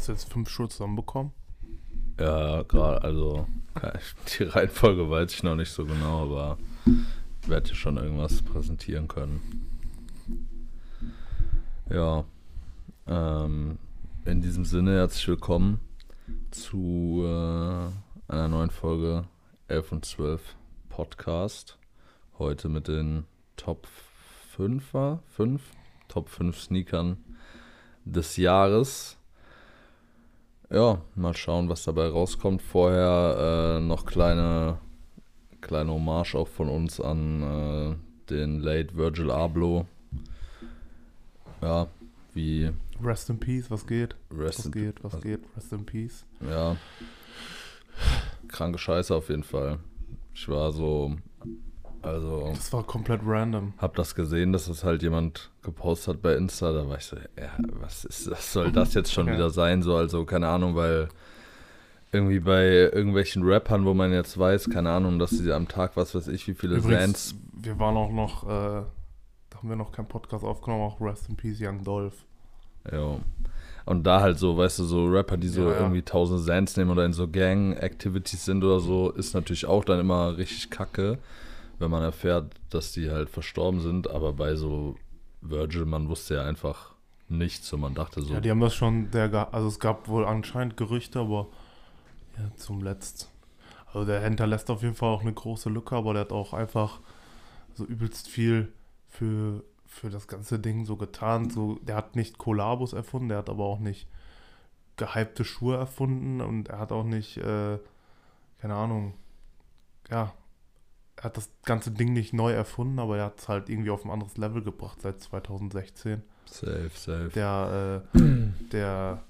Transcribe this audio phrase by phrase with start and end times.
[0.00, 1.30] Hast du jetzt fünf Schuhe zusammenbekommen?
[2.18, 3.46] Ja, gerade, also
[4.38, 6.56] die Reihenfolge weiß ich noch nicht so genau, aber
[7.42, 9.42] ich werde dir schon irgendwas präsentieren können.
[11.90, 12.24] Ja,
[13.08, 13.78] ähm,
[14.24, 15.80] in diesem Sinne herzlich willkommen
[16.50, 19.26] zu äh, einer neuen Folge
[19.68, 20.56] 11 und 12
[20.88, 21.76] Podcast.
[22.38, 23.26] Heute mit den
[23.56, 23.86] Top
[24.56, 25.60] 5er, 5,
[26.08, 27.18] Top 5 Sneakern
[28.06, 29.19] des Jahres.
[30.72, 32.62] Ja, mal schauen, was dabei rauskommt.
[32.62, 34.78] Vorher äh, noch kleine,
[35.60, 37.96] kleine Hommage auch von uns an äh,
[38.30, 39.86] den Late Virgil Abloh.
[41.60, 41.88] Ja,
[42.34, 42.70] wie.
[43.02, 44.14] Rest in Peace, was geht?
[44.30, 45.40] Rest was geht, was was- geht?
[45.56, 46.24] Rest in Peace.
[46.48, 46.76] Ja.
[48.48, 49.78] Kranke Scheiße auf jeden Fall.
[50.34, 51.16] Ich war so.
[52.02, 52.50] Also.
[52.54, 53.74] Das war komplett random.
[53.78, 56.72] Hab das gesehen, dass das halt jemand gepostet hat bei Insta.
[56.72, 57.50] Da war ich so, ja,
[57.80, 58.52] was ist das?
[58.52, 59.34] Soll das jetzt schon Ja.
[59.34, 59.82] wieder sein?
[59.82, 61.08] So, also, keine Ahnung, weil
[62.12, 66.14] irgendwie bei irgendwelchen Rappern, wo man jetzt weiß, keine Ahnung, dass sie am Tag, was
[66.14, 67.34] weiß ich, wie viele Übrigens, Sands.
[67.52, 71.36] wir waren auch noch, äh, da haben wir noch keinen Podcast aufgenommen, auch Rest in
[71.36, 72.24] Peace, Young Dolph.
[72.90, 73.16] Ja.
[73.86, 75.80] Und da halt so, weißt du, so Rapper, die so Ja, ja.
[75.80, 80.00] irgendwie tausend Sands nehmen oder in so Gang-Activities sind oder so, ist natürlich auch dann
[80.00, 81.18] immer richtig kacke,
[81.80, 84.08] wenn man erfährt, dass die halt verstorben sind.
[84.08, 84.96] Aber bei so
[85.40, 86.94] Virgil, man wusste ja einfach
[87.28, 90.24] nichts und man dachte so, Ja, die haben das schon, der, also es gab wohl
[90.24, 91.48] anscheinend Gerüchte, aber
[92.38, 93.30] ja, zum Letzt.
[93.86, 97.00] Also der hinterlässt auf jeden Fall auch eine große Lücke, aber der hat auch einfach
[97.74, 98.72] so übelst viel
[99.08, 101.50] für, für das ganze Ding so getan.
[101.50, 104.06] So, der hat nicht Kollabos erfunden, der hat aber auch nicht
[104.96, 107.78] gehypte Schuhe erfunden und er hat auch nicht, äh,
[108.60, 109.14] keine Ahnung,
[110.10, 110.34] ja,
[111.20, 114.10] hat das ganze Ding nicht neu erfunden, aber er hat es halt irgendwie auf ein
[114.10, 117.28] anderes Level gebracht seit 2016 safe, safe.
[117.34, 118.18] der, äh,
[118.72, 119.22] der,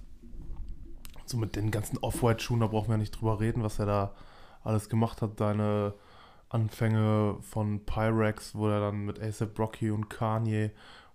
[1.27, 4.15] so mit den ganzen Off-White-Schuhen, da brauchen wir ja nicht drüber reden, was er da
[4.63, 5.39] alles gemacht hat.
[5.39, 5.95] Seine
[6.49, 10.71] Anfänge von Pyrex, wo er dann mit ASAP Rocky und Kanye,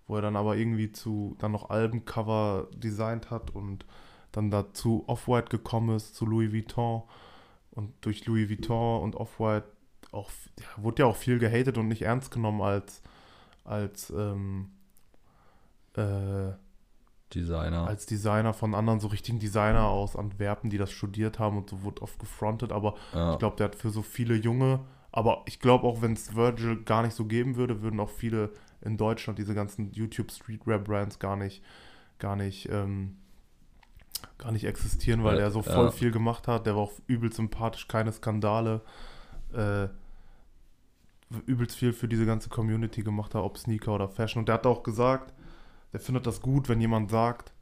[0.06, 3.84] wo er dann aber irgendwie zu, dann noch Albencover designt hat und
[4.32, 7.02] dann dazu Off-White gekommen ist, zu Louis Vuitton.
[7.72, 9.75] Und durch Louis Vuitton und Off-White
[10.16, 10.30] auch,
[10.76, 13.02] wurde ja auch viel gehatet und nicht ernst genommen als,
[13.64, 14.70] als, ähm,
[15.94, 16.52] äh,
[17.34, 17.86] Designer.
[17.88, 21.82] als Designer von anderen so richtigen Designer aus Antwerpen, die das studiert haben und so
[21.82, 23.32] wurde oft gefrontet, aber ja.
[23.32, 26.84] ich glaube, der hat für so viele junge, aber ich glaube auch, wenn es Virgil
[26.84, 31.18] gar nicht so geben würde, würden auch viele in Deutschland diese ganzen YouTube Streetwear Brands
[31.18, 31.62] gar nicht,
[32.18, 33.16] gar nicht, ähm,
[34.38, 35.90] gar nicht existieren, weil Ja, er so voll ja.
[35.90, 36.66] viel gemacht hat.
[36.66, 38.82] Der war auch übel sympathisch, keine Skandale,
[39.52, 39.88] äh,
[41.46, 44.40] übelst viel für diese ganze Community gemacht hat, ob Sneaker oder Fashion.
[44.40, 45.32] Und der hat auch gesagt,
[45.92, 47.52] der findet das gut, wenn jemand sagt,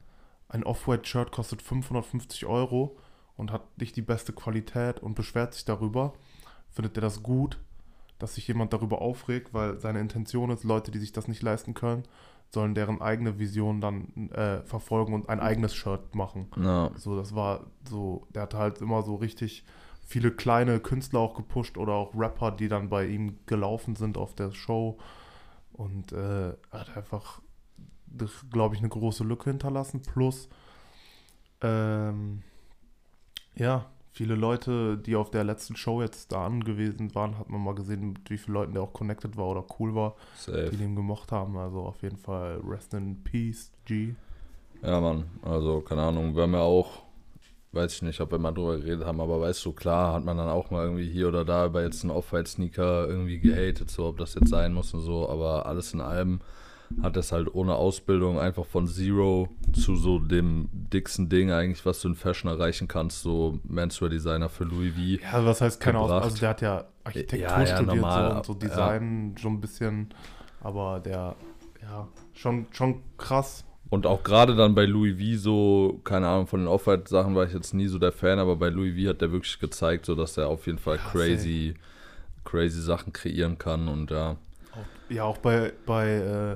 [0.49, 2.97] ein Off-White-Shirt kostet 550 Euro
[3.35, 6.13] und hat nicht die beste Qualität und beschwert sich darüber.
[6.69, 7.59] Findet er das gut,
[8.19, 11.73] dass sich jemand darüber aufregt, weil seine Intention ist, Leute, die sich das nicht leisten
[11.73, 12.03] können,
[12.49, 16.47] sollen deren eigene Vision dann äh, verfolgen und ein eigenes Shirt machen.
[16.57, 16.91] ja.
[16.95, 19.65] So, das war so, der hat halt immer so richtig
[20.05, 24.35] viele kleine Künstler auch gepusht oder auch Rapper, die dann bei ihm gelaufen sind auf
[24.35, 24.97] der Show.
[25.73, 27.41] Und äh, hat einfach,
[28.51, 30.01] glaube ich, eine große Lücke hinterlassen.
[30.01, 30.47] Plus,
[31.61, 32.43] ähm,
[33.55, 37.75] ja, viele Leute, die auf der letzten Show jetzt da angewiesen waren, hat man mal
[37.75, 40.69] gesehen, mit wie vielen Leuten der auch connected war oder cool war, Safe.
[40.71, 41.57] die den gemocht haben.
[41.57, 44.15] Also auf jeden Fall Rest in Peace, G.
[44.81, 47.04] Ja, Mann, also keine Ahnung, wir haben ja auch,
[47.75, 50.37] weiß ich nicht, ob wir mal drüber geredet haben, aber weißt du, klar hat man
[50.37, 54.17] dann auch mal irgendwie hier oder da über jetzt einen Off-White-Sneaker irgendwie gehatet, so ob
[54.17, 56.39] das jetzt sein muss und so, aber alles in allem
[57.01, 62.01] hat es halt ohne Ausbildung einfach von Zero zu so dem dicksten Ding eigentlich, was
[62.01, 65.23] du in Fashion erreichen kannst, so Menswear-Designer für Louis V.
[65.23, 66.23] Ja, was heißt keine Aus gebracht.
[66.25, 68.59] Also der hat ja Architektur Ja, ja, studiert normal, so, und so ja.
[68.59, 70.09] Design schon ein bisschen,
[70.61, 71.35] aber der,
[71.81, 73.65] ja, schon, schon krass.
[73.95, 77.53] Und auch gerade dann bei Louis V so, keine Ahnung, von den Off-White-Sachen war ich
[77.53, 80.35] jetzt nie so der Fan, aber bei Louis V hat der wirklich gezeigt, so dass
[80.35, 81.75] er auf jeden Fall Ja, crazy,
[82.43, 84.31] crazy Sachen kreieren kann und ja.
[84.73, 86.49] Auch, ja, auch bei, bei äh,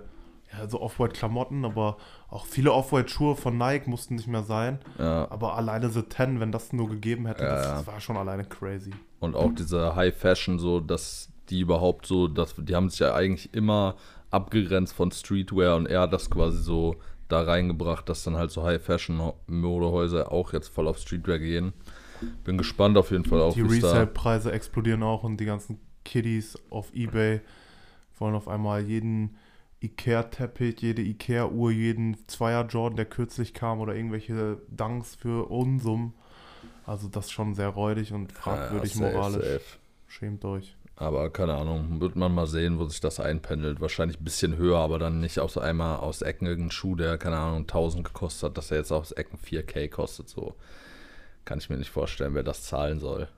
[0.52, 1.96] ja, so Off-White-Klamotten, aber
[2.30, 4.80] auch viele Off-White-Schuhe von Nike mussten nicht mehr sein.
[4.98, 8.18] Ja, Aber alleine The Ten, wenn das nur gegeben hätte, Ja, das, das war schon
[8.18, 8.92] alleine crazy.
[9.22, 13.14] und auch diese High Fashion, so, dass die überhaupt so, dass, die haben sich ja
[13.16, 13.96] eigentlich immer
[14.30, 16.98] abgegrenzt von Streetwear und er hat das quasi so
[17.30, 21.74] da reingebracht, dass dann halt so High Fashion Modehäuser auch jetzt voll auf Streetwear gehen.
[22.44, 23.62] Bin gespannt auf jeden Fall auch, Die.
[23.62, 27.40] Resale-Preise explodieren auch und die ganzen Kiddies auf Ebay
[28.18, 29.38] wollen auf einmal jeden
[29.82, 36.14] Ikea-Teppich, jede Ikea-Uhr, jeden Zweier-Jordan, der kürzlich kam oder irgendwelche Dunks für Unsummen.
[36.86, 39.46] Also das ist schon sehr räudig und fragwürdig Ja, safe, moralisch.
[39.46, 39.62] safe.
[40.08, 40.76] Schämt euch.
[41.00, 43.80] Aber keine Ahnung, wird man mal sehen, wo sich das einpendelt.
[43.80, 47.38] Wahrscheinlich ein bisschen höher, aber dann nicht aus einmal aus Ecken irgendein Schuh, der, keine
[47.38, 50.28] Ahnung, 1000 gekostet hat, dass er jetzt aus Ecken 4K kostet.
[50.28, 50.56] So
[51.46, 53.30] kann ich mir nicht vorstellen, wer das zahlen soll.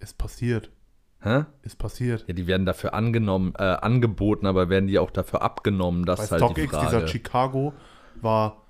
[0.00, 0.72] Ist passiert.
[1.20, 1.44] Hä?
[1.62, 2.24] Ist passiert.
[2.26, 6.04] Ja, die werden dafür angenommen, äh, angeboten, aber werden die auch dafür abgenommen?
[6.04, 6.86] Das Bei ist halt die StockX, Frage.
[6.86, 7.74] dieser Chicago,
[8.20, 8.64] war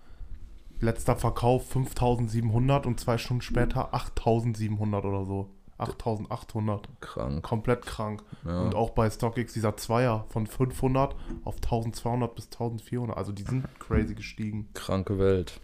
[0.80, 5.48] letzter Verkauf 5700 und zwei Stunden später 8700 oder so.
[5.82, 6.88] 8800.
[7.00, 7.42] Krank.
[7.42, 8.22] Komplett krank.
[8.44, 8.62] Ja.
[8.62, 11.14] Und auch bei StockX dieser Zweier von 500
[11.44, 13.16] auf 1200 bis 1400.
[13.16, 14.68] Also die sind crazy gestiegen.
[14.74, 15.60] Kranke Welt.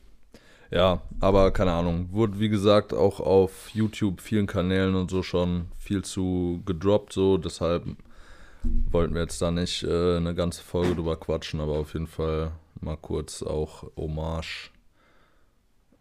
[0.71, 2.09] Ja, aber keine Ahnung.
[2.13, 7.39] Wurde, wie gesagt, auch auf YouTube, vielen Kanälen und so schon viel zu gedroppt, so.
[7.39, 7.87] Deshalb
[8.91, 12.53] wollten wir jetzt da nicht äh, eine ganze Folge drüber quatschen, aber auf jeden Fall
[12.81, 14.71] mal kurz auch Hommage,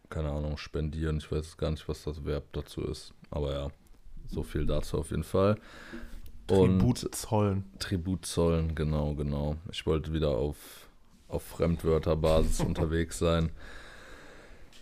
[0.10, 1.18] keine Ahnung, spendieren.
[1.18, 3.14] Ich weiß jetzt gar nicht, was das Verb dazu ist.
[3.30, 3.68] Aber ja,
[4.30, 5.58] so viel dazu auf jeden Fall.
[6.50, 7.66] Und Tribut zollen.
[7.80, 9.56] Tribut zollen, genau, genau.
[9.72, 10.56] Ich wollte wieder auf,
[11.28, 13.50] auf Fremdwörterbasis unterwegs sein.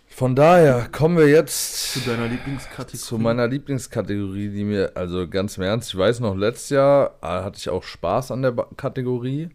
[0.08, 2.96] Von daher kommen wir jetzt Zu deiner Lieblingskategorie.
[2.96, 7.26] zu meiner Lieblingskategorie, die mir, also ganz im Ernst, ich weiß noch, letztes Jahr äh,
[7.26, 9.50] hatte ich auch Spaß an der Ba- Kategorie.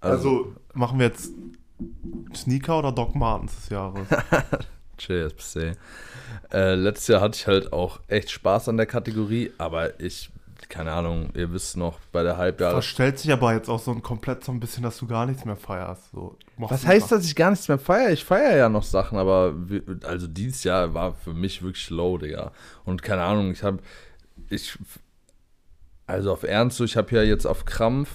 [0.00, 1.32] Also machen wir jetzt
[2.34, 4.06] Sneaker oder Doc Martens des Jahres?
[4.98, 5.76] JSPC.
[6.52, 10.30] Äh, letztes Jahr hatte ich halt auch echt Spaß an der Kategorie, aber ich,
[10.68, 12.74] keine Ahnung, ihr wisst noch, bei der Halbjahres.
[12.74, 15.44] Verstellt sich aber jetzt auch so ein komplett so ein bisschen, dass du gar nichts
[15.44, 16.10] mehr feierst.
[16.12, 18.12] So, Was heißt, dass ich gar nichts mehr feiere?
[18.12, 22.18] Ich feiere ja noch Sachen, aber wi- also dieses Jahr war für mich wirklich low,
[22.18, 22.52] Digga.
[22.84, 23.78] Und keine Ahnung, ich habe,
[24.50, 24.76] ich,
[26.06, 28.10] also auf Ernst, so, ich habe ja jetzt auf Krampf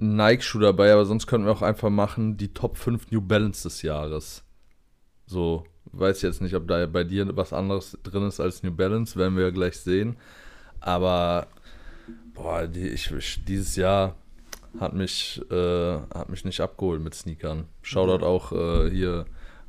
[0.00, 3.62] einen Nike-Schuh dabei, aber sonst könnten wir auch einfach machen die Top 5 New Balance
[3.68, 4.42] des Jahres.
[5.26, 9.18] So, weiß jetzt nicht, ob da bei dir was anderes drin ist als New Balance,
[9.18, 10.16] werden wir ja gleich sehen.
[10.80, 11.46] Aber,
[12.34, 13.10] boah, die, ich,
[13.44, 14.16] dieses Jahr
[14.80, 17.66] hat mich, äh, hat mich nicht abgeholt mit Sneakern.
[17.82, 19.26] Shoutout auch äh, hier,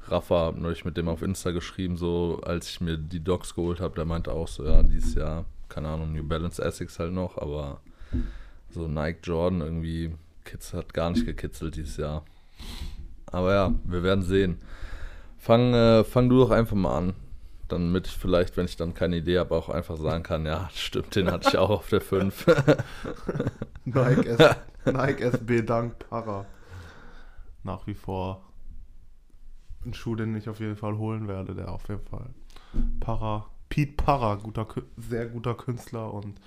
[0.07, 3.79] Rafa, hab neulich mit dem auf Insta geschrieben, so als ich mir die Docs geholt
[3.79, 7.37] habe, der meinte auch so, ja, dieses Jahr, keine Ahnung, New Balance Essex halt noch,
[7.37, 7.81] aber
[8.69, 10.13] so Nike Jordan irgendwie
[10.73, 12.23] hat gar nicht gekitzelt dieses Jahr.
[13.27, 14.59] Aber ja, wir werden sehen.
[15.45, 17.13] Fang, äh, fang du doch einfach mal an.
[17.67, 21.15] Damit ich vielleicht, wenn ich dann keine Idee habe, auch einfach sagen kann, ja, stimmt,
[21.15, 22.47] den hatte ich auch auf der 5.
[23.85, 24.55] Nike, S
[24.85, 26.47] Nike SB Dank Para.
[27.61, 28.41] Nach wie vor
[29.85, 32.33] ein Schuh, den ich auf jeden Fall holen werde, der auf jeden Fall.
[32.99, 33.45] Para.
[33.69, 36.39] Pete Para, guter, sehr guter Künstler und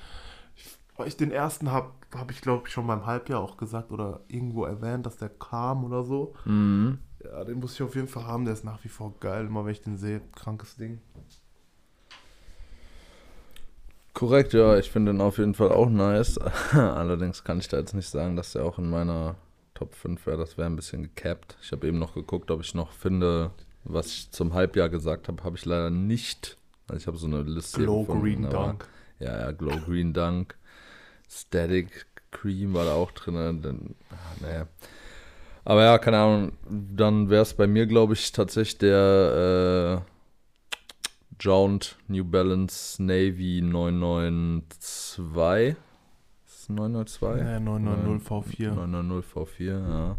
[0.57, 3.93] ich, weil ich den ersten habe, habe ich glaube ich schon beim Halbjahr auch gesagt
[3.93, 6.35] oder irgendwo erwähnt, dass der kam oder so.
[6.45, 6.99] mhm.
[7.31, 9.65] Ja, den muss ich auf jeden Fall haben, der ist nach wie vor geil, immer
[9.65, 11.01] wenn ich den sehe, krankes Ding.
[14.15, 16.39] Korrekt, ja, ich finde den auf jeden Fall auch nice.
[16.73, 19.37] Allerdings kann ich da jetzt nicht sagen, dass der auch in meiner
[19.75, 20.39] Top 5 wäre.
[20.39, 21.57] Das wäre ein bisschen gecapped.
[21.63, 23.53] Ich habe eben noch geguckt, ob ich noch finde,
[23.85, 26.57] was ich zum Halbjahr gesagt habe, habe ich leider nicht.
[26.89, 28.89] Also ich habe so eine Liste Glow gefunden, Green Dunk.
[29.21, 30.57] Ja, ja, Glow Green Dunk.
[31.29, 33.63] Static Cream war da auch drin.
[33.63, 34.67] Dann, ah, naja.
[35.69, 36.53] Aber ja, keine Ahnung.
[36.71, 40.07] Dann wäre es bei mir, glaube ich, tatsächlich der äh,
[41.39, 45.77] Jaunt New Balance Navy 992.
[46.47, 47.47] Ist es 992?
[47.47, 48.71] Ja, 990 V4.
[48.71, 50.17] 990 V4, ja.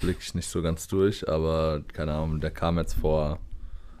[0.00, 3.38] Blick ich nicht so ganz durch, aber keine Ahnung, der kam jetzt vor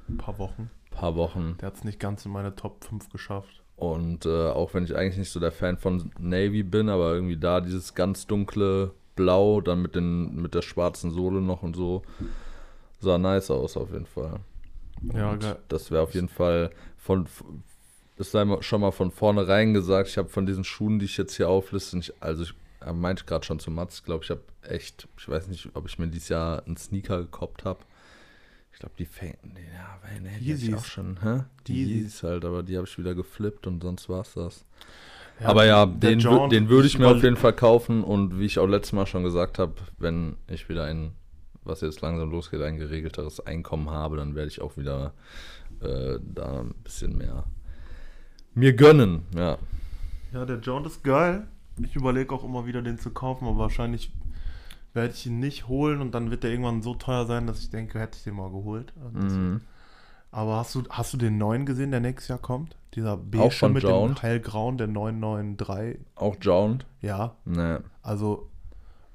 [0.08, 0.62] Ein paar Wochen.
[0.62, 1.56] ein paar Wochen.
[1.60, 3.62] Der hat es nicht ganz in meine Top 5 geschafft.
[3.76, 7.36] Und äh, auch wenn ich eigentlich nicht so der Fan von Navy bin, aber irgendwie
[7.36, 12.02] da dieses ganz dunkle Blau, dann mit, den, mit der schwarzen Sohle noch und so,
[13.00, 14.40] sah nice aus auf jeden Fall.
[15.12, 15.58] Ja, Und geil.
[15.68, 17.26] Das wäre auf jeden Fall von,
[18.16, 21.36] das sei schon mal von vornherein gesagt, ich habe von diesen Schuhen, die ich jetzt
[21.36, 24.42] hier aufliste, nicht, also ich äh, meinte gerade schon zu Mats, ich glaube, ich habe
[24.62, 27.80] echt, ich weiß nicht, ob ich mir dieses Jahr einen Sneaker gekoppt habe.
[28.72, 31.44] Ich glaube, die fängt, ja, weil, nee, die hab ich auch schon, hä?
[31.66, 31.94] Die Yeezys.
[31.94, 34.64] Yeezys halt, aber die habe ich wieder geflippt und sonst war's das.
[35.40, 38.58] Ja, aber ja, den, den würde ich mir auf jeden Fall kaufen und wie ich
[38.58, 41.12] auch letztes Mal schon gesagt habe, wenn ich wieder ein,
[41.64, 45.12] was jetzt langsam losgeht, ein geregelteres Einkommen habe, dann werde ich auch wieder
[45.80, 47.44] äh, da ein bisschen mehr
[48.54, 49.58] mir gönnen, ja.
[50.32, 51.46] Ja, der Jaunt ist geil.
[51.82, 54.12] Ich überlege auch immer wieder, den zu kaufen, aber wahrscheinlich
[54.92, 57.70] werde ich ihn nicht holen und dann wird der irgendwann so teuer sein, dass ich
[57.70, 58.92] denke, hätte ich den mal geholt.
[59.12, 59.60] Mhm.
[60.34, 62.76] Aber hast du, hast du den neuen gesehen, der nächstes Jahr kommt?
[62.96, 64.18] Dieser beige mit Jaunt?
[64.18, 66.00] dem hellgrauen, der 993.
[66.16, 66.86] Auch Jound?
[67.00, 67.84] Ja, Ne.
[68.02, 68.50] also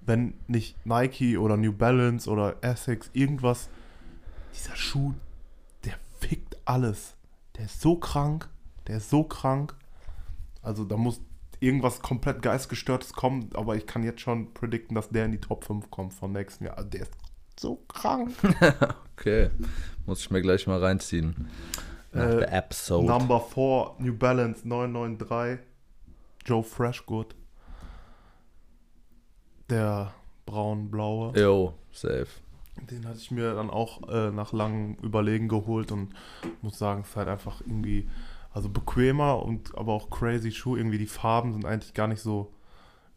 [0.01, 3.69] wenn nicht Nike oder New Balance oder Essex irgendwas,
[4.53, 5.13] dieser Schuh,
[5.83, 7.15] der fickt alles.
[7.57, 8.47] Der ist so krank,
[8.87, 9.75] der ist so krank.
[10.61, 11.19] Also da muss
[11.59, 15.65] irgendwas komplett geistgestörtes kommen, aber ich kann jetzt schon predikten, dass der in die Top
[15.65, 16.77] 5 kommt vom nächsten Jahr.
[16.77, 17.11] Also der ist
[17.59, 18.31] so krank.
[19.19, 19.49] Okay,
[20.05, 21.49] muss ich mir gleich mal reinziehen.
[22.13, 23.05] Nach Äh, der Episode.
[23.05, 25.59] Number 4, New Balance 993,
[26.45, 27.35] Joe Freshgood.
[29.69, 30.13] Der
[30.45, 31.37] braun-blaue.
[31.37, 32.27] Yo, safe.
[32.89, 36.13] Den hatte ich mir dann auch äh, nach langem Überlegen geholt und
[36.61, 38.09] muss sagen, es ist halt einfach irgendwie,
[38.51, 40.77] also bequemer und aber auch crazy Schuh.
[40.77, 42.53] Irgendwie die Farben sind eigentlich gar nicht so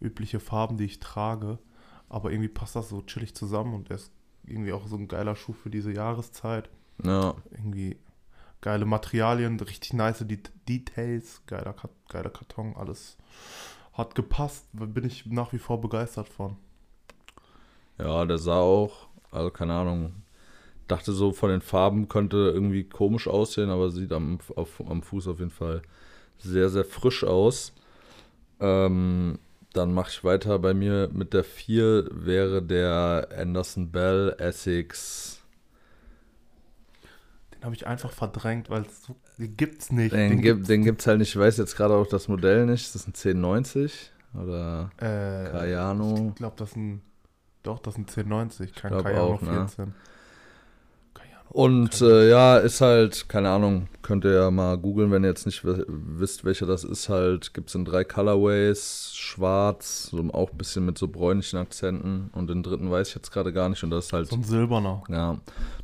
[0.01, 1.61] übliche Farben, die ich trage.
[2.09, 4.11] Aber irgendwie passt das so chillig zusammen und er ist
[4.45, 6.71] irgendwie auch so ein geiler Schuh für diese Jahreszeit.
[7.05, 7.97] Ja, Irgendwie
[8.63, 13.19] geile Materialien, richtig nice Det Details, geiler, Ka- geiler Karton, alles
[13.95, 14.67] hat gepasst.
[14.73, 16.57] Bin ich nach wie vor begeistert von.
[17.99, 20.15] ja, der sah auch, also keine Ahnung,
[20.89, 25.29] dachte so von den Farben könnte irgendwie komisch aussehen, aber sieht am, auf, am Fuß
[25.29, 25.83] auf jeden Fall
[26.39, 27.75] sehr, sehr frisch aus.
[28.61, 29.39] Ähm,
[29.73, 35.41] dann mache ich weiter bei mir mit der 4 wäre der Anderson Bell Essex.
[37.55, 40.13] Den habe ich einfach verdrängt, weil es so, den gibt's nicht.
[40.13, 42.83] Den, gibt, gibt's- den gibt's halt nicht, ich weiß jetzt gerade auch das Modell nicht.
[42.87, 46.29] Ist das ein 1090 oder äh, Cayano?
[46.31, 47.03] Ich glaube, das ist ein,
[47.63, 49.51] doch, das ist ein 1090, kein Cayano auch, ne?
[49.51, 49.77] 14.
[49.77, 49.93] Cayano.
[51.55, 55.45] Und äh, ja, ist halt, keine Ahnung, könnt ihr ja mal googeln, wenn ihr jetzt
[55.45, 57.11] nicht wi- wisst, welcher das ist.
[57.11, 62.31] Halt, gibt es in drei Colorways, schwarz, so auch ein bisschen mit so bräunlichen Akzenten.
[62.33, 63.85] Und den dritten weiß ich jetzt gerade gar nicht.
[63.85, 65.03] Und das ist halt, So ein silberner.
[65.11, 65.37] ja,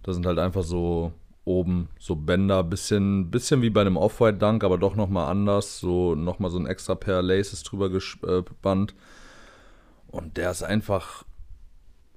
[0.04, 1.12] da sind halt einfach so
[1.44, 5.80] oben so Bänder, bisschen, bisschen wie bei einem Off-White-Dunk, aber doch nochmal anders.
[5.80, 8.94] So nochmal so ein extra Pair Laces drüber gespannt.
[10.10, 11.24] Und der ist einfach.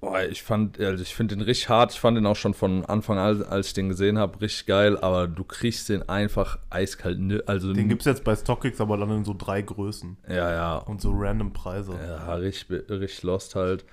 [0.01, 1.93] Boah, ich fand, also ich finde den richtig hart.
[1.93, 4.97] Ich fand den auch schon von Anfang an, als ich den gesehen habe, richtig geil.
[4.97, 7.19] Aber du kriegst den einfach eiskalt.
[7.47, 10.17] Also Den gibt es jetzt bei StockX, aber dann in so drei Größen.
[10.27, 10.77] ja, ja.
[10.77, 11.93] Und so random Preise.
[12.03, 13.85] Ja, richtig, richtig lost halt.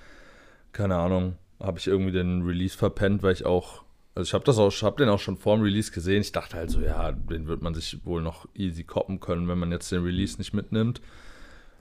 [0.72, 1.36] Keine Ahnung.
[1.60, 3.82] Habe ich irgendwie den Release verpennt, weil ich auch.
[4.14, 6.22] Also ich habe das auch, habe den auch schon vor dem Release gesehen.
[6.22, 9.58] Ich dachte halt so, ja, den wird man sich wohl noch easy koppen können, wenn
[9.58, 11.02] man jetzt den Release nicht mitnimmt.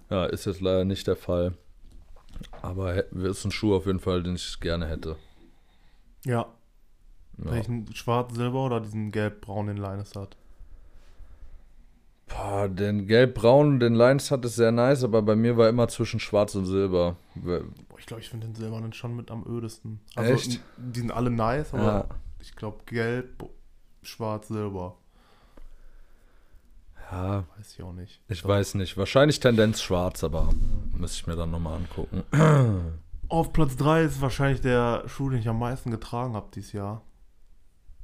[0.09, 1.53] Ja, ist jetzt leider nicht der Fall.
[2.61, 5.15] Aber ist ein Schuh auf jeden Fall, den ich gerne hätte.
[6.25, 6.47] Ja.
[7.37, 7.51] Ja.
[7.51, 10.35] Welchen schwarz-silber oder diesen gelb-braun, den Linus hat?
[12.27, 16.19] Boah, den gelb-braun, den Lines hat ist sehr nice, aber bei mir war immer zwischen
[16.19, 17.15] schwarz und silber.
[17.35, 17.61] Boah,
[17.97, 20.01] ich glaube, ich finde den silbernen schon mit am ödesten.
[20.15, 20.55] Echt?
[20.55, 20.59] n-
[20.93, 22.05] Die sind alle nice, aber Ja.
[22.41, 23.45] ich glaube, gelb,
[24.01, 24.97] schwarz, silber.
[27.11, 28.21] Ja, Weiß ich auch nicht.
[28.27, 28.97] ich weiß nicht.
[28.97, 30.49] Wahrscheinlich Tendenz schwarz, aber
[30.97, 32.23] müsste ich mir dann nochmal angucken.
[33.29, 37.01] Auf Platz 3 ist wahrscheinlich der Schuh, den ich am meisten getragen habe dieses Jahr.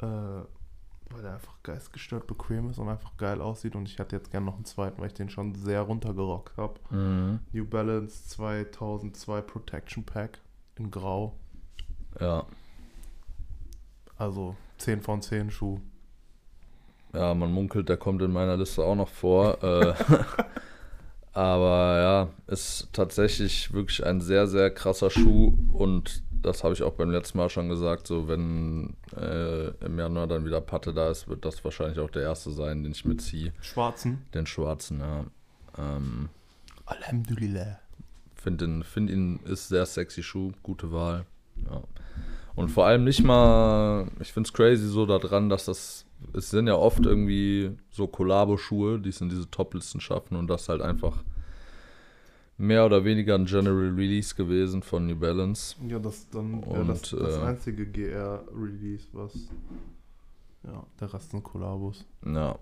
[0.01, 3.75] Äh, weil der einfach geistgestört bequem ist und einfach geil aussieht.
[3.75, 6.79] Und ich hätte jetzt gerne noch einen zweiten, weil ich den schon sehr runtergerockt habe.
[6.89, 7.39] Mhm.
[7.51, 10.39] New Balance 2002 Protection Pack
[10.75, 11.37] in Grau.
[12.19, 12.45] Ja.
[14.17, 15.79] Also 10 von 10 Schuh.
[17.13, 19.63] Ja, man munkelt, der kommt in meiner Liste auch noch vor.
[19.63, 19.93] äh,
[21.33, 26.93] aber ja, ist tatsächlich wirklich ein sehr, sehr krasser Schuh und das habe ich auch
[26.93, 28.07] beim letzten Mal schon gesagt.
[28.07, 32.23] So, wenn äh, im Januar dann wieder Patte da ist, wird das wahrscheinlich auch der
[32.23, 33.53] erste sein, den ich mitziehe.
[33.61, 34.25] Schwarzen.
[34.33, 35.25] Den schwarzen, ja.
[35.77, 36.29] Ähm,
[36.85, 37.79] Alhamdulillah.
[38.35, 41.25] Finde ihn, find ihn ist sehr sexy Schuh, gute Wahl.
[41.69, 41.81] Ja.
[42.55, 46.67] Und vor allem nicht mal, ich finde es crazy so daran, dass das, es sind
[46.67, 51.23] ja oft irgendwie so Kollabo-Schuhe, die es in diese Top-Listen schaffen und das halt einfach
[52.57, 55.75] mehr oder weniger ein General Release gewesen von New Balance.
[55.87, 59.33] Ja, das dann Und, das, das äh, einzige GR-Release, was.
[60.63, 62.05] Ja, der Rest sind Kollabos.
[62.25, 62.57] Ja,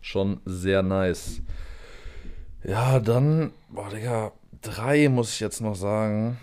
[0.00, 1.40] schon sehr nice.
[2.64, 6.38] Ja, dann, boah, Digga, drei muss ich jetzt noch sagen.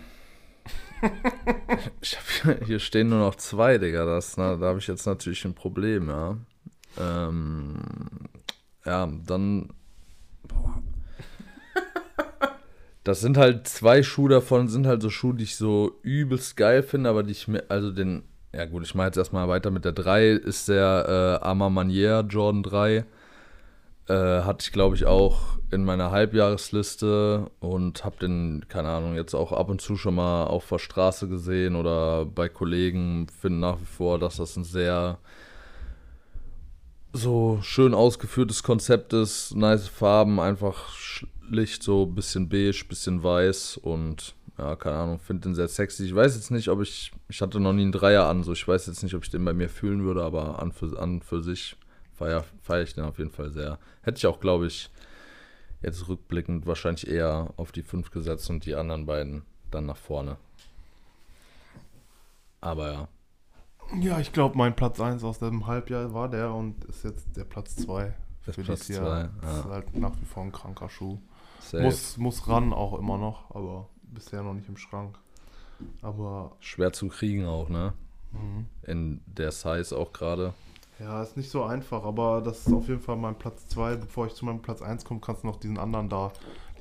[2.00, 4.04] Ich hab, hier stehen nur noch zwei, Digga.
[4.04, 6.36] Das, na, da habe ich jetzt natürlich ein Problem, ja.
[6.98, 7.76] Ähm,
[8.84, 9.70] ja, dann.
[10.46, 10.82] Boah.
[13.04, 16.82] Das sind halt zwei Schuhe davon, sind halt so Schuhe, die ich so übelst geil
[16.82, 19.86] finde, aber die ich mir, also den, ja gut, ich mache jetzt erstmal weiter mit
[19.86, 23.04] der 3, ist der äh, Arma Manier Jordan 3.
[24.10, 25.38] Äh, hatte ich, glaube ich, auch
[25.70, 30.46] in meiner Halbjahresliste und habe den, keine Ahnung, jetzt auch ab und zu schon mal
[30.46, 33.28] auf der Straße gesehen oder bei Kollegen.
[33.40, 35.18] Finde nach wie vor, dass das ein sehr
[37.12, 39.54] so schön ausgeführtes Konzept ist.
[39.54, 45.42] Nice Farben, einfach schlicht so ein bisschen beige, bisschen weiß und ja, keine Ahnung, finde
[45.42, 46.06] den sehr sexy.
[46.06, 48.66] Ich weiß jetzt nicht, ob ich, ich hatte noch nie einen Dreier an, so ich
[48.66, 51.44] weiß jetzt nicht, ob ich den bei mir fühlen würde, aber an für, an für
[51.44, 51.76] sich
[52.20, 53.78] feiere feier ich den auf jeden Fall sehr.
[54.02, 54.90] Hätte ich auch, glaube ich,
[55.80, 60.36] jetzt rückblickend wahrscheinlich eher auf die 5 gesetzt und die anderen beiden dann nach vorne.
[62.60, 63.08] Aber ja.
[64.00, 67.44] Ja, ich glaube, mein Platz 1 aus dem Halbjahr war der und ist jetzt der
[67.44, 69.20] Platz 2 Das für Platz dieses zwei, Jahr.
[69.22, 69.30] ja.
[69.40, 71.18] Das ist halt nach wie vor ein kranker Schuh.
[71.60, 71.82] Safe.
[71.82, 75.18] Muss, muss ran auch immer noch, aber bisher noch nicht im Schrank.
[76.02, 77.94] Aber Schwer zu kriegen auch, ne?
[78.32, 78.66] mhm.
[78.82, 80.52] In der Size auch gerade.
[81.00, 83.96] Ja, ist nicht so einfach, aber das ist auf jeden Fall mein Platz 2.
[83.96, 86.32] Bevor ich zu meinem Platz 1 komme, kannst du noch diesen anderen da,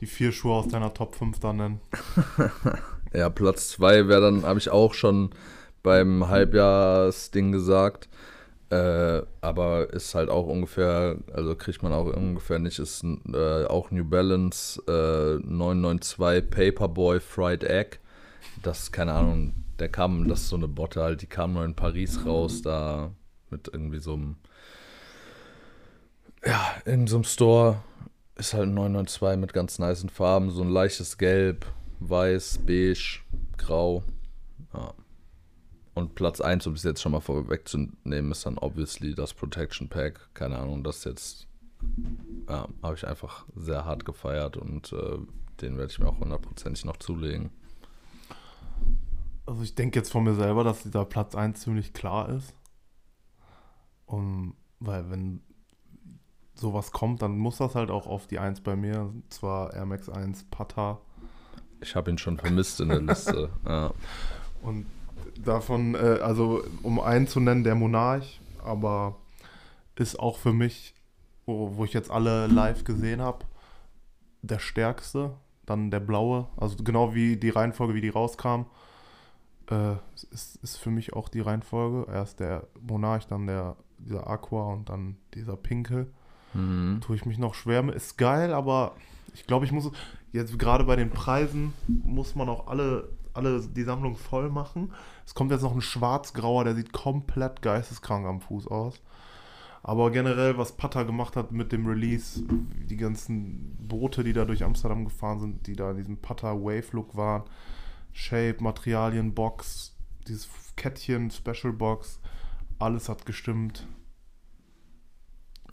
[0.01, 1.81] die vier Schuhe aus deiner Top 5 da nennen.
[3.11, 5.31] Ja, Platz 2 wäre dann, habe ich auch schon
[5.81, 8.07] beim Halbjahresding gesagt.
[8.69, 13.89] Äh, aber ist halt auch ungefähr, also kriegt man auch ungefähr nicht, ist äh, auch
[13.89, 17.97] New Balance äh, 992 Paperboy Fried Egg.
[18.61, 21.73] Das, keine Ahnung, der kam, das ist so eine Botte halt, die kam nur in
[21.73, 23.11] Paris raus, da
[23.51, 24.35] mit irgendwie so einem,
[26.45, 27.83] ja, in so einem Store.
[28.35, 31.65] Ist halt ein 992 mit ganz nicen Farben, so ein leichtes Gelb,
[31.99, 33.19] Weiß, Beige,
[33.57, 34.03] Grau.
[34.73, 34.93] Ja.
[35.93, 40.29] Und Platz 1, um es jetzt schon mal vorwegzunehmen, ist dann obviously das Protection Pack.
[40.33, 41.49] Keine Ahnung, das jetzt
[42.47, 45.17] ja, habe ich einfach sehr hart gefeiert und äh,
[45.61, 47.51] den werde ich mir auch hundertprozentig noch zulegen.
[49.45, 52.53] Also ich denke jetzt von mir selber, dass dieser Platz 1 ziemlich klar ist.
[54.09, 55.41] Und weil wenn
[56.55, 59.01] sowas kommt, dann muss das halt auch auf die 1 bei mir.
[59.01, 60.99] Und zwar Air Max 1 Pata.
[61.79, 63.49] Ich habe ihn schon vermisst in der Liste.
[63.65, 63.93] Ja.
[64.61, 64.87] Und
[65.41, 69.15] davon, äh, also um einen zu nennen, der Monarch, aber
[69.95, 70.95] ist auch für mich,
[71.45, 73.45] wo, wo ich jetzt alle live gesehen habe,
[74.41, 75.35] der stärkste.
[75.65, 78.65] Dann der blaue, also genau wie die Reihenfolge, wie die rauskam,
[79.69, 79.93] äh,
[80.31, 82.11] ist, ist für mich auch die Reihenfolge.
[82.11, 86.07] Erst der Monarch, dann der dieser Aqua und dann dieser Pinke.
[86.53, 86.99] Mhm.
[87.01, 87.87] Tue ich mich noch schwer.
[87.93, 88.95] Ist geil, aber
[89.33, 89.91] ich glaube, ich muss
[90.31, 94.91] jetzt gerade bei den Preisen muss man auch alle, alle die Sammlung voll machen.
[95.25, 99.01] Es kommt jetzt noch ein schwarz-grauer, der sieht komplett geisteskrank am Fuß aus.
[99.81, 102.43] Aber generell, was Pata gemacht hat mit dem Release,
[102.89, 106.87] die ganzen Boote, die da durch Amsterdam gefahren sind, die da in diesem Pata Wave
[106.91, 107.43] Look waren,
[108.11, 109.95] Shape, Materialien, Box,
[110.27, 112.19] dieses Kettchen, Special Box,
[112.79, 113.85] alles hat gestimmt.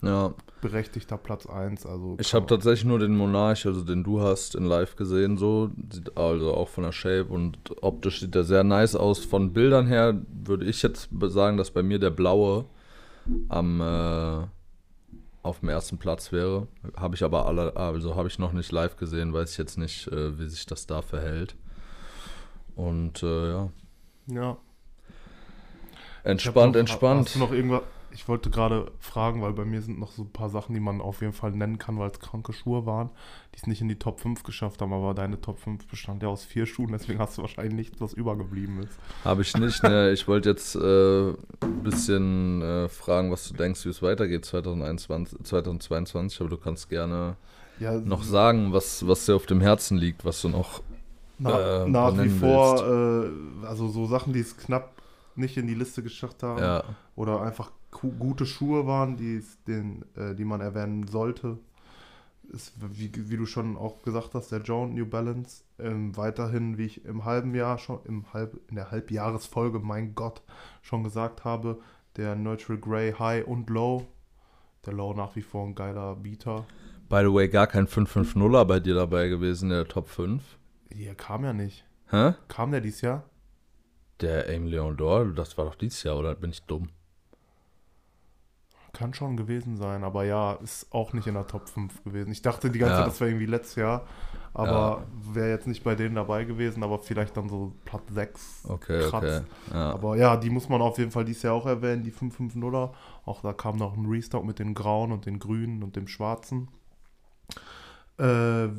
[0.01, 0.33] ja.
[0.59, 1.85] Berechtigter Platz 1.
[1.85, 5.69] Also Ich habe tatsächlich nur den Monarch, also den du hast, in live gesehen, so.
[5.91, 9.23] Sieht also auch von der Shape und optisch sieht er sehr nice aus.
[9.23, 12.65] Von Bildern her würde ich jetzt sagen, dass bei mir der blaue
[13.49, 14.47] am äh,
[15.43, 16.67] auf dem ersten Platz wäre.
[16.95, 20.07] Habe ich aber alle, also habe ich noch nicht live gesehen, weiß ich jetzt nicht,
[20.07, 21.55] äh, wie sich das da verhält.
[22.75, 23.69] Und äh, ja,
[24.27, 24.57] Ja.
[26.31, 27.27] Entspannt, noch, entspannt.
[27.27, 27.83] Hast du noch irgendwas?
[28.11, 31.01] Ich wollte gerade fragen, weil bei mir sind noch so ein paar Sachen, die man
[31.01, 33.09] auf jeden Fall nennen kann, weil es kranke Schuhe waren,
[33.53, 36.29] die es nicht in die Top 5 geschafft haben, aber deine Top 5 bestand ja
[36.29, 38.99] aus vier Schuhen, deswegen hast du wahrscheinlich nichts, was übergeblieben ist.
[39.23, 40.11] Habe ich nicht, ne?
[40.11, 45.39] Ich wollte jetzt äh, ein bisschen äh, fragen, was du denkst, wie es weitergeht 2021,
[45.43, 47.35] 2022, aber du kannst gerne
[47.79, 50.81] Ja, noch sagen, was, was dir auf dem Herzen liegt, was du noch.
[51.39, 54.93] na, äh, nach wie vor, äh, also so Sachen, die es knapp
[55.37, 56.83] nicht in die Liste geschafft haben Ja,
[57.15, 61.57] oder einfach gute Schuhe waren, die, den, äh, die man erwähnen sollte.
[62.49, 65.63] Ist, wie, wie du schon auch gesagt hast, der Joan New Balance.
[65.79, 70.41] Ähm, weiterhin, wie ich im halben Jahr schon, im halb, in der Halbjahresfolge, mein Gott,
[70.81, 71.79] schon gesagt habe,
[72.15, 74.07] der Neutral Grey High und Low.
[74.85, 76.65] Der Low nach wie vor ein geiler Beater.
[77.09, 80.43] by the way, gar kein 550er bei dir dabei gewesen in der Top 5.
[80.91, 81.85] Der kam ja nicht.
[82.09, 82.33] Hä?
[82.47, 83.23] Kam der dieses Jahr?
[84.21, 86.89] Der Aim Leon Dor, das war doch dieses Jahr, oder bin ich dumm?
[88.93, 92.31] Kann schon gewesen sein, aber ja, ist auch nicht in der Top 5 gewesen.
[92.31, 92.99] Ich dachte die ganze Ja.
[93.01, 94.07] Zeit, das wäre irgendwie letztes Jahr,
[94.55, 98.65] aber wäre jetzt nicht bei denen dabei gewesen, aber vielleicht dann so Platz 6.
[98.67, 99.09] Okay, okay.
[99.09, 99.43] Kratz.
[99.71, 99.91] Ja.
[99.91, 102.91] Aber ja, die muss man auf jeden Fall dieses Jahr auch erwähnen, die 550er.
[103.25, 106.69] Auch da kam noch ein Restock mit den grauen und den grünen und dem schwarzen.
[108.17, 108.69] Äh,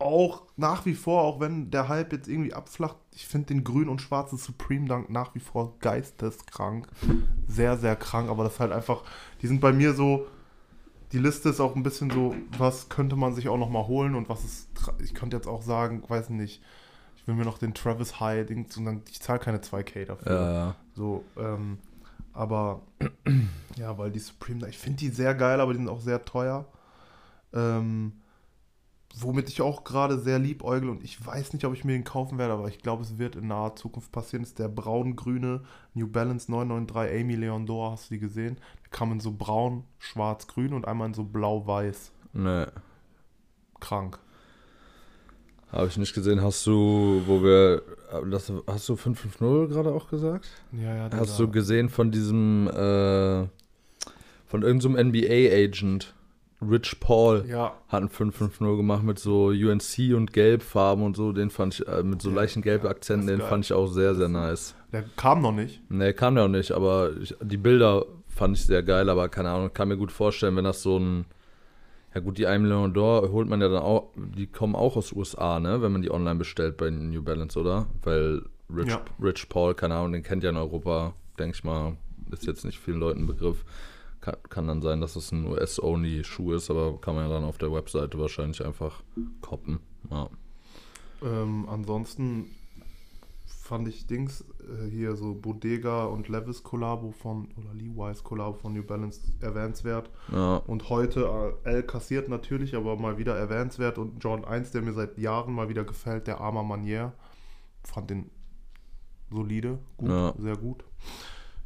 [0.00, 3.88] auch nach wie vor, auch wenn der Hype jetzt irgendwie abflacht, ich finde den grün
[3.88, 6.88] und schwarzen Supreme Dunk nach wie vor geisteskrank.
[7.46, 9.02] Sehr, sehr krank, aber das ist halt einfach,
[9.42, 10.26] die sind bei mir so,
[11.12, 14.14] die Liste ist auch ein bisschen so, was könnte man sich auch noch mal holen
[14.14, 14.68] und was ist,
[15.02, 16.62] ich könnte jetzt auch sagen, weiß nicht,
[17.16, 20.32] ich will mir noch den Travis High Dings und dann, ich zahle keine 2K dafür.
[20.32, 20.74] Ja, ja.
[20.94, 21.78] So, ähm,
[22.32, 22.82] aber
[23.76, 26.64] ja, weil die Supreme, ich finde die sehr geil, aber die sind auch sehr teuer.
[27.52, 28.12] Ähm,
[29.18, 32.38] womit ich auch gerade sehr liebäugel und ich weiß nicht, ob ich mir den kaufen
[32.38, 35.62] werde, aber ich glaube, es wird in naher Zukunft passieren, ist der braun-grüne
[35.94, 37.92] New Balance 993 Amy Leon Dor.
[37.92, 38.56] Hast du die gesehen?
[38.84, 42.12] Der kam in so braun, schwarz, grün und einmal in so blau-weiß.
[42.32, 42.66] Nee,
[43.80, 44.18] Krank.
[45.72, 46.40] habe ich nicht gesehen.
[46.40, 47.82] Hast du, wo wir,
[48.30, 50.48] das, hast du 550 gerade auch gesagt?
[50.72, 53.46] Ja, ja, Hast du gesehen von diesem, äh,
[54.46, 56.14] von irgendeinem NBA-Agent,
[56.62, 61.32] Rich Paul, Ja, hat ein 550 gemacht mit so UNC und Gelbfarben und so.
[61.32, 63.48] Den fand ich, äh, mit so Ja, leichten gelben ja, Akzenten, den geil.
[63.48, 64.74] fand ich auch sehr, sehr nice.
[64.92, 65.80] der kam noch nicht.
[65.88, 69.50] Nee, kam ja auch nicht, aber ich, die Bilder fand ich sehr geil, aber keine
[69.50, 71.24] Ahnung, kann mir gut vorstellen, wenn das so ein.
[72.14, 75.12] Ja gut, die 1 Million Dollar holt man ja dann auch, die kommen auch aus
[75.12, 77.86] USA, ne, wenn man die online bestellt bei New Balance, oder?
[78.02, 78.96] Weil Rich.
[79.22, 81.96] Rich Paul, keine Ahnung, den kennt ja in Europa, denke ich mal,
[82.32, 83.64] ist jetzt nicht vielen Leuten ein Begriff.
[84.20, 87.58] Kann, kann dann sein, dass es ein US-Only-Schuh ist, aber kann man ja dann auf
[87.58, 89.02] der Webseite wahrscheinlich einfach
[89.40, 89.80] koppen.
[90.10, 90.28] Ja.
[91.22, 92.50] Ähm, ansonsten
[93.46, 98.72] fand ich Dings äh, hier so Bodega und Levis Kollabo von oder Levi's Kollabo von
[98.72, 100.10] New Balance erwähnenswert.
[100.32, 100.56] ja.
[100.56, 103.96] Und heute äh, L kassiert natürlich, aber mal wieder erwähnenswert.
[103.98, 107.12] Und Jordan 1, der mir seit Jahren mal wieder gefällt, der Armer Manier.
[107.84, 108.30] Fand den
[109.30, 110.34] solide, gut, Ja.
[110.38, 110.84] sehr gut.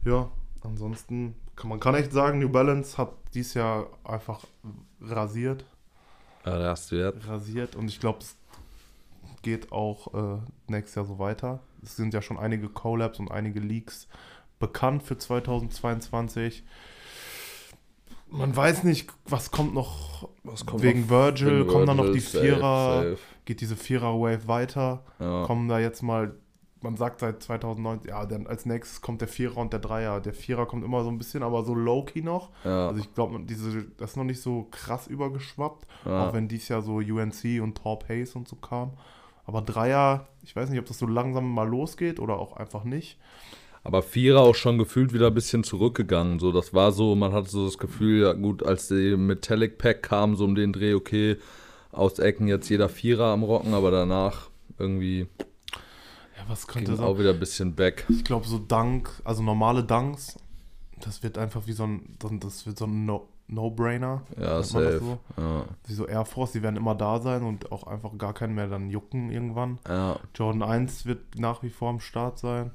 [0.04, 0.30] Ja,
[0.64, 4.44] ansonsten kann man kann echt sagen, New Balance hat dieses Jahr einfach
[5.00, 5.64] rasiert,
[6.44, 7.26] ja, da hast du jetzt.
[7.28, 7.76] rasiert.
[7.76, 8.36] Und ich glaube, es
[9.42, 11.60] geht auch äh, nächstes Jahr so weiter.
[11.82, 14.08] Es sind ja schon einige Collabs und einige Leaks
[14.58, 16.64] bekannt für 2022.
[18.28, 21.10] Man weiß nicht, was kommt noch Was kommt wegen noch?
[21.10, 23.18] Virgil, kommen dann noch die safe, Vierer, safe.
[23.44, 25.44] geht diese Vierer-Wave weiter, Ja.
[25.44, 26.34] kommen da jetzt mal,
[26.84, 30.20] man sagt seit 2019, ja, dann als nächstes kommt der Vierer und der Dreier.
[30.20, 32.50] Der Vierer kommt immer so ein bisschen, aber so low-key noch.
[32.64, 32.88] Ja.
[32.88, 36.28] Also ich glaube, diese, das ist noch nicht so krass übergeschwappt, Ja.
[36.28, 38.92] auch wenn dies Jahr so UNC und Top Hayes und so kam.
[39.46, 43.18] Aber Dreier, ich weiß nicht, ob das so langsam mal losgeht oder auch einfach nicht.
[43.82, 46.38] Aber Vierer auch schon gefühlt wieder ein bisschen zurückgegangen.
[46.38, 50.02] So, das war so, man hatte so das Gefühl, ja gut, als die Metallic Pack
[50.02, 51.36] kam, so um den Dreh, okay,
[51.92, 55.26] aus Ecken jetzt jeder Vierer am Rocken, aber danach irgendwie
[56.48, 57.04] was könnte es so?
[57.04, 58.04] auch wieder ein bisschen back.
[58.08, 60.38] Ich glaube, so Dank, also normale Dunks,
[61.00, 64.22] das wird einfach wie so ein, das wird so ein No- No-Brainer.
[64.38, 64.98] Ja, das safe.
[65.00, 65.18] so?
[65.36, 68.54] Ja, Wie so Air Force, die werden immer da sein und auch einfach gar keinen
[68.54, 69.78] mehr dann jucken irgendwann.
[69.86, 70.18] ja.
[70.34, 72.70] Jordan 1 wird nach wie vor am Start sein.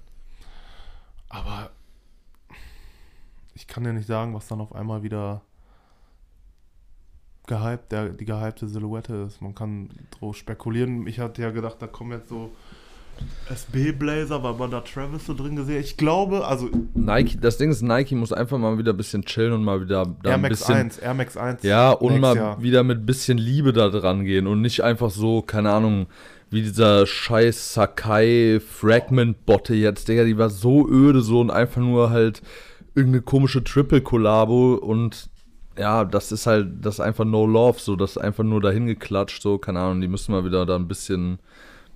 [1.27, 1.71] Aber
[3.55, 5.41] ich kann dir nicht sagen, was dann auf einmal wieder
[7.47, 9.41] gehypt, der, die gehypte Silhouette ist.
[9.41, 11.07] Man kann so spekulieren.
[11.07, 12.51] Ich hatte ja gedacht, da kommen jetzt so
[13.49, 15.85] SB-Blazer, weil man da Travis so drin gesehen hat.
[15.85, 19.53] Ich glaube, also Nike, das Ding ist, Nike muss einfach mal wieder ein bisschen chillen
[19.53, 21.63] und mal wieder da Air ein Max bisschen 1, Air Max 1.
[21.63, 22.61] Ja, und mal Jahr.
[22.61, 26.07] wieder mit bisschen Liebe da dran gehen und nicht einfach so, keine Ahnung,
[26.51, 31.81] wie dieser scheiß Sakai Fragment Botte jetzt, Digga, die war so öde so und einfach
[31.81, 32.41] nur halt
[32.95, 35.29] irgendeine komische Triple Kollabo und
[35.77, 38.85] ja, das ist halt, das ist einfach no love, so, das ist einfach nur dahin
[38.85, 41.39] geklatscht, so, keine Ahnung, die müssen mal wieder da ein bisschen,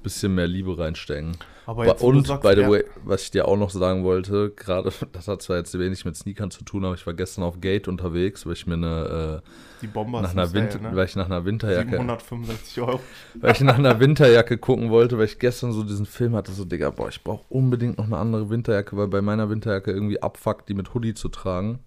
[0.03, 1.37] bisschen mehr Liebe reinstecken.
[1.65, 4.91] Aber jetzt, und, sagst, by the way, was ich dir auch noch sagen wollte, gerade,
[5.11, 7.87] das hat zwar jetzt wenig mit Sneakern zu tun, aber ich war gestern auf Gate
[7.87, 9.49] unterwegs, weil ich mir eine, äh,
[9.81, 10.91] die Bomber nach einer Winter, ne?
[10.93, 12.99] weil ich nach einer Winterjacke, 765 Euro.
[13.35, 16.65] weil ich nach einer Winterjacke gucken wollte, weil ich gestern so diesen Film hatte, so
[16.65, 20.67] Digga, boah, ich brauche unbedingt noch eine andere Winterjacke, weil bei meiner Winterjacke irgendwie abfuckt,
[20.67, 21.79] die mit Hoodie zu tragen.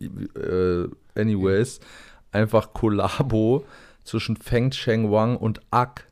[0.00, 1.80] Äh, anyways,
[2.30, 3.64] einfach Kollabo
[4.04, 6.08] zwischen Feng Cheng Wang und Ak.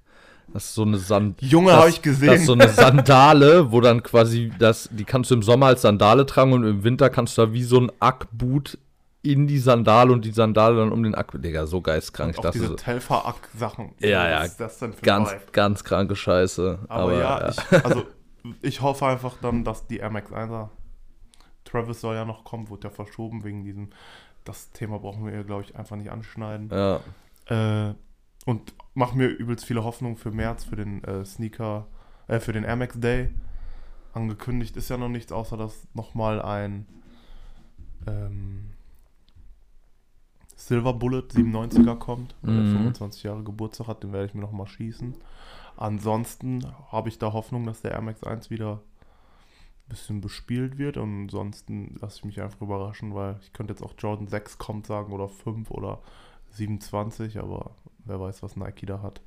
[0.53, 2.29] Das ist so eine Sand Junge, habe ich gesehen.
[2.29, 5.83] Das ist so eine Sandale, wo dann quasi das, die kannst du im Sommer als
[5.83, 8.79] Sandale tragen und im Winter kannst du da wie so ein Ack-Boot
[9.23, 11.31] in die Sandale und die Sandale dann um den Ack.
[11.35, 12.35] Digga, so geistkrank.
[12.37, 13.93] Ich Auch diese so, Telfer-Ack-Sachen.
[14.01, 15.43] Ja, ja, Was ist das denn für ganz, Vibe?
[15.53, 16.81] ganz kranke Scheiße.
[16.89, 18.05] Aber, ja, Ich, also
[18.63, 20.69] ich hoffe einfach dann, dass die Air Max 1er
[21.65, 23.91] Travis soll ja noch kommen, wurde ja verschoben wegen diesem.
[24.45, 26.69] Das Thema brauchen wir, glaube ich, einfach nicht anschneiden.
[26.71, 27.01] ja,
[27.47, 27.95] Äh,
[28.47, 31.87] und mach mir übelst viele Hoffnung für März, für den äh, Sneaker,
[32.29, 33.31] äh, für den Air Max Day.
[34.13, 36.87] Angekündigt ist ja noch nichts, außer dass nochmal ein
[38.07, 38.71] ähm,
[40.57, 42.67] Silver Bullet 97er kommt, weil er Mhm.
[42.67, 45.17] 25 Jahre Geburtstag hat, den werde ich mir nochmal schießen.
[45.77, 50.97] Ansonsten habe ich da Hoffnung, dass der Air Max 1 wieder ein bisschen bespielt wird
[50.97, 54.87] und ansonsten lasse ich mich einfach überraschen, weil ich könnte jetzt auch Jordan 6 kommt
[54.87, 56.01] sagen oder 5 oder
[56.51, 57.73] 27, aber
[58.05, 59.21] wer weiß, was Nike da hat.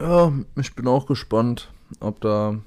[0.00, 2.58] ja, ich bin auch gespannt, ob da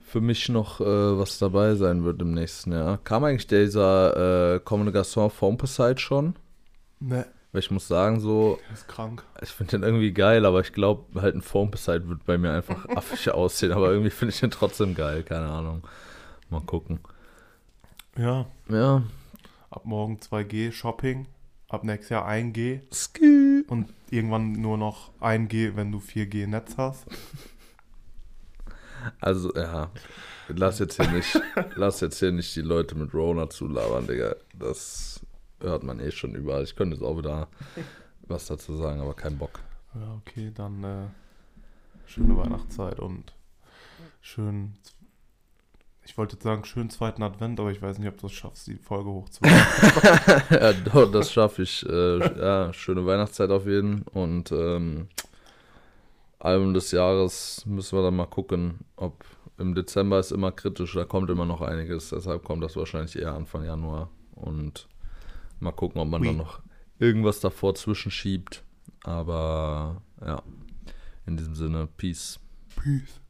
[0.00, 0.84] für mich noch äh,
[1.18, 2.98] was dabei sein wird im nächsten Jahr.
[2.98, 6.34] Kam eigentlich dieser äh, Foam Poseid schon?
[6.98, 7.26] Ne.
[7.52, 9.24] Weil ich muss sagen, so, Der ist krank.
[9.42, 12.86] ich finde den irgendwie geil, aber ich glaube, halt ein Foam-Beside wird bei mir einfach
[12.94, 13.72] affig aussehen.
[13.72, 15.82] Aber irgendwie finde ich den trotzdem geil, keine Ahnung.
[16.48, 17.00] Mal gucken.
[18.16, 19.02] Ja, Ja.
[19.70, 21.26] ab morgen 2G Shopping,
[21.70, 23.64] ab nächstes Jahr 1G Ski.
[23.68, 27.06] und irgendwann nur noch 1G, wenn du 4G Netz hast.
[29.20, 29.90] Also, ja.
[30.48, 31.40] Lass jetzt hier nicht,
[31.76, 34.34] lass jetzt hier nicht die Leute mit Rona zulabern, Digga.
[34.52, 35.20] Das
[35.60, 36.64] hört man eh schon überall.
[36.64, 37.48] Ich könnte jetzt auch wieder
[38.22, 39.60] was dazu sagen, aber kein Bock.
[39.94, 41.06] Ja, okay, dann äh,
[42.06, 43.32] schöne Weihnachtszeit und
[44.20, 44.74] schön.
[46.10, 48.66] Ich wollte jetzt sagen, schönen zweiten Advent, aber ich weiß nicht, ob du es schaffst,
[48.66, 50.42] die Folge hochzuladen.
[50.50, 51.86] ja, doch, das schaffe ich.
[51.88, 54.02] Äh, ja, schöne Weihnachtszeit auf jeden.
[54.02, 55.06] Und ähm,
[56.40, 59.24] Album des Jahres müssen wir dann mal gucken, ob
[59.56, 62.10] im Dezember ist immer kritisch, da kommt immer noch einiges.
[62.10, 64.10] Deshalb kommt das wahrscheinlich eher Anfang Januar.
[64.34, 64.88] Und
[65.60, 66.26] mal gucken, ob man Ui.
[66.26, 66.58] dann noch
[66.98, 68.64] irgendwas davor zwischenschiebt.
[69.04, 70.42] Aber ja,
[71.24, 72.40] in diesem Sinne, Peace.
[72.74, 73.20] Peace.